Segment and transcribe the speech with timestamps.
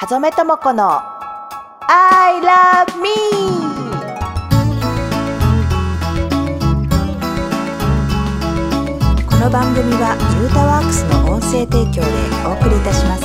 [0.00, 1.02] はぞめともこの
[1.86, 3.10] I love me!
[9.28, 12.08] この番組はユータワークスの音声提供で
[12.46, 13.24] お送りいたします。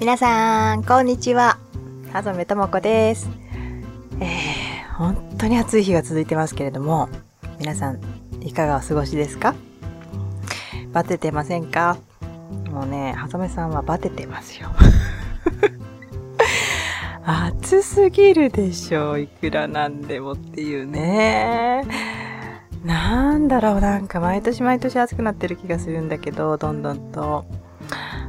[0.00, 1.58] 皆さんこんにちは。
[2.12, 3.30] はぞめともこです。
[4.18, 7.08] えー、本当に暑い日が続いてますけれども
[7.60, 8.00] 皆さん
[8.40, 9.54] いかがお過ごしですか？
[10.92, 11.98] バテてませんか？
[12.70, 14.70] もうね、はざめさんはバテてますよ。
[17.24, 21.84] 暑すぎるでしょういくらなんでもっていうね。
[22.84, 27.44] なんだろう、なんか毎年毎年暑くなってる気がするんだけど、どんどんと。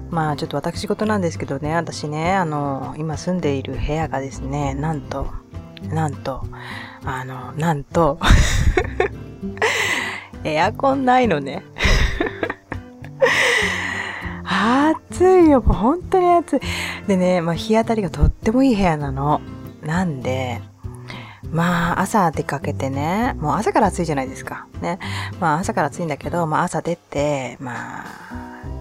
[0.09, 5.27] まあちょっと私事なんですけどね、私ね、あの、今住んでいる部屋がですね、なんと、
[5.89, 6.43] なんと、
[7.05, 8.19] あの、なんと
[10.43, 11.63] エアコンないのね。
[15.21, 16.59] 暑いよ、もう本当に暑い。
[17.07, 19.39] でね、まあ日当たりがとってもいい部屋なの。
[19.83, 20.61] なんで、
[21.51, 24.67] まあ朝出かけてね、もう朝から暑いじゃないですか。
[24.81, 24.97] ね。
[25.39, 28.05] まあ朝から暑いんだけど、まあ朝出て、まあ、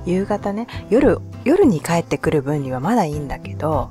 [0.07, 3.91] 夕方ね、夜、夜に帰ってくる分にはまだいいんだけど、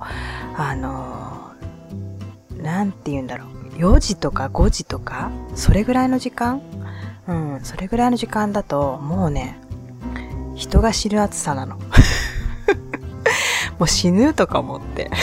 [0.57, 1.51] あの、
[2.63, 3.49] なんて言うんだろう。
[3.77, 6.61] 4時とか5時とか、それぐらいの時間？
[7.27, 9.59] うん、それぐらいの時間だと、もうね、
[10.55, 11.77] 人が知る暑さなの。
[13.79, 15.09] もう死ぬとか思って。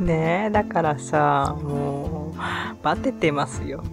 [0.00, 3.84] ねえ、だからさ、もう、バテてますよ。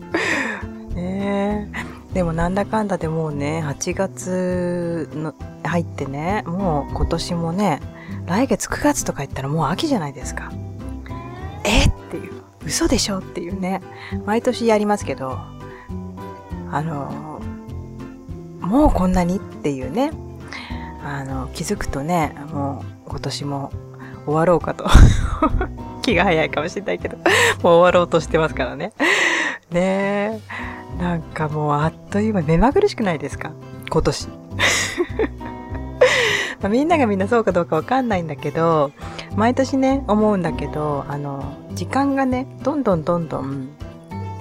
[0.94, 2.14] ねえ。
[2.14, 7.80] でもなんだかんだでもうね、8月の入ってね、もう今年もね、
[8.26, 10.50] 来月9月とか言ったらもう秋じゃないですか。
[11.64, 11.84] え？
[11.84, 12.32] っていう。
[12.64, 13.82] 嘘でしょっていうね。
[14.24, 15.38] 毎年やりますけど、
[16.70, 17.40] あの、
[18.60, 19.36] もうこんなに？
[19.36, 20.10] っていうね。
[21.04, 23.70] あの、気づくとね、もう今年も
[24.24, 24.84] 終わろうかと。
[26.02, 27.26] 気が早いかもしれないけど、もう
[27.62, 28.92] 終わろうとしてますからね。
[29.70, 30.40] ね
[31.00, 31.02] え。
[31.02, 33.52] なんかもうあっという間目まぐるしくないですか？
[33.90, 34.28] 今年。
[36.60, 38.90] ま、みんながみんなそうかどうかわかんないんだけど、
[39.36, 41.44] 毎年ね、思うんだけど、あの、
[41.74, 43.68] 時間がね、どんどんどんどん、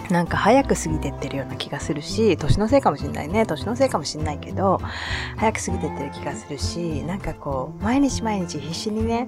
[0.10, 3.46] なんか早く過ぎてってるような気がするし、年のせいかもしんないね。
[3.46, 4.80] 年のせいかもしんないけど、
[5.38, 9.28] 早く過ぎてってる気がするし、なんかこう、毎日毎日必死にね、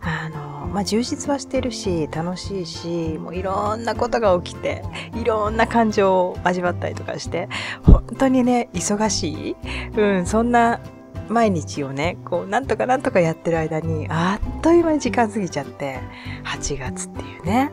[0.00, 4.82] あの、まあ、充実はしてるし、楽しいし、もういろんなことが起きて、
[5.14, 7.48] いろんな感情を味わったりとかして、
[7.82, 9.56] 本当にね、忙しい
[9.96, 10.80] うん、そんな
[11.28, 16.00] 毎日をね、こう、なんとかなんとかやってる間に、あっという間に時間過ぎちゃって、
[16.44, 17.70] 8月っていうね。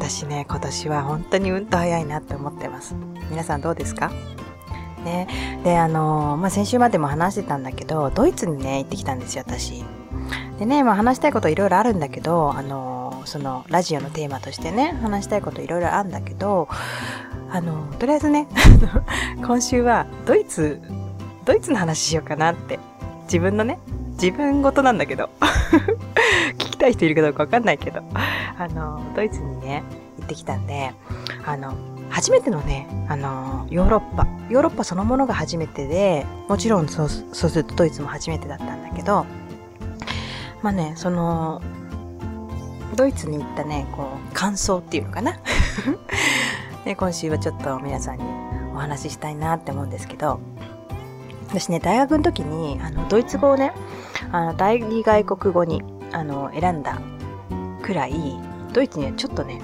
[0.00, 2.94] 私ね、今年は本当にうんと早いなって思ってます。
[3.30, 4.10] 皆さんどうですか？
[5.04, 5.26] ね。
[5.64, 9.84] で、あのまあ、先週までも話してたんだけど、ドイツにね、行ってきたんですよ、私。
[10.58, 16.68] でね、まあ、話したいこといろいろあるんだけど、あのその、ラジオのテーマとしてね、話したいこといろいろあるんだけど、
[17.50, 18.46] あのとりあえずね、
[19.44, 20.80] 今週はドイツ
[21.44, 22.78] ドイツの話しようかなって。
[23.24, 23.78] 自分のね、
[24.12, 25.28] 自分ごとなんだけど。
[26.58, 28.00] 聞 きたい人いるかどうかわかんないけど。
[28.56, 29.82] あの、ドイツにね、
[30.18, 30.94] 行ってきたんで、
[31.44, 31.74] あの、
[32.08, 34.26] 初めてのね、あの、ヨーロッパ。
[34.48, 39.26] ヨーロッパそのものが初めてで、もちろんそうそうするとドイツも初めてだったんだけど、
[40.62, 41.60] まあね、その、
[42.96, 45.38] ドイツに行ったね、こう、感想っていうのかな。
[46.84, 48.24] で今週はちょっと皆さんに
[48.74, 50.40] お話ししたいなって思うんですけど、
[51.48, 53.72] 私ね、大学の時に、あの、ドイツ語をね、
[54.32, 55.82] あの、第二外国語に、
[56.12, 57.00] あの、選んだ
[57.82, 58.14] くらい、
[58.72, 59.60] ドイツにはちょっとね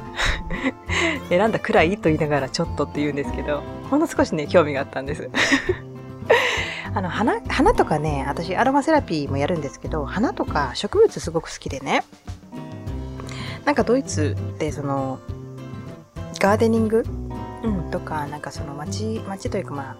[1.29, 5.31] 選んだくらいと言いながらちょっとって言うんですけど、ほんの少しね、興味があったんです
[6.95, 12.05] あの、花、花とかね、私アロマセラピーもやるんですけど、花とか植物すごく好きでね。
[13.65, 15.19] なんかドイツってその、
[16.39, 17.05] ガーデニング
[17.65, 19.97] うん、とか、なんかその街、街というかまあ、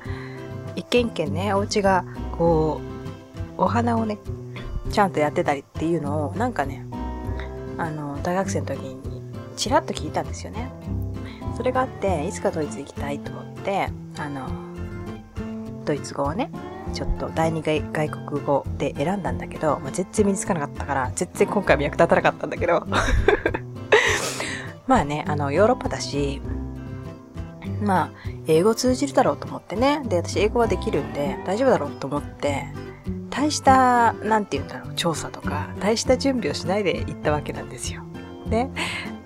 [0.77, 2.05] 一軒一軒ね、お家が、
[2.37, 2.81] こ
[3.59, 4.19] う、お花をね、
[4.91, 6.87] ちゃんとやってたりっていうのを、なんかね、
[7.79, 9.23] あの、大学生の時に、
[9.57, 10.71] ちらっと聞いたんですよね。
[11.57, 13.89] それがあって、いつかドイツ行きたいと思って、
[14.19, 14.49] あの、
[15.85, 16.51] ドイツ語をね、
[16.93, 22.87] ちょっと第二外国語で選んだんだけど、まあ、全然身につかなかったから、全然今回も役立たなかったんだけど。
[24.87, 26.41] まあね、あの、ヨーロッパだし、
[27.83, 28.11] まあ、
[28.47, 30.03] 英語通じるだろうと思ってね。
[30.07, 32.67] で、私英語はできるんで大丈夫だろうと思って、
[33.37, 38.03] 大した、なんて言うんだろう、調査とか、大した準備をしないで行ったわけなんですよ。
[38.47, 38.71] ね。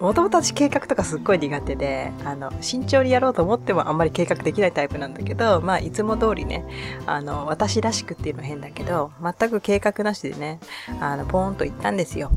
[0.01, 6.65] もともと私計画とかすっごい苦手で、あの、慎重にやろうと思ってもあんまり計画できないタイプなんだけど、まあ、いつも通りね、
[7.05, 10.59] あの、私らしくっていうのは変だけど、全く計画なしでね、
[11.01, 12.31] あの、ポーンと行ったんですよ。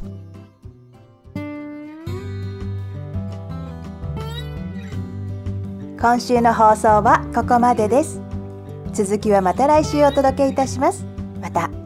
[6.01, 8.19] 今週の放送はここまでです
[8.91, 11.10] 続きはまた来週お届けいたします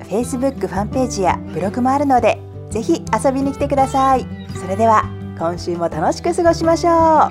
[0.10, 4.28] Facebook ファンページやブログもあるのでぜひ遊びに来てください。
[4.60, 5.04] それでは
[5.38, 7.30] 今週も楽しく過ごしましょ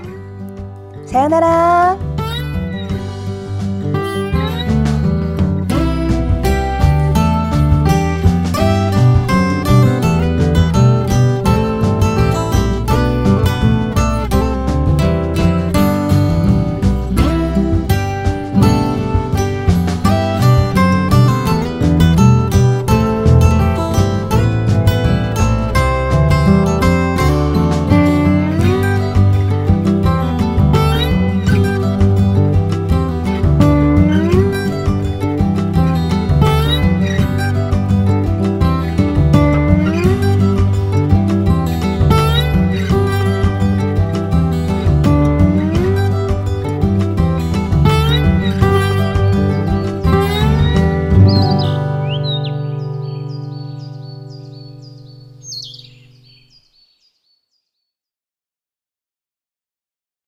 [1.05, 1.09] う。
[1.09, 2.14] さようなら。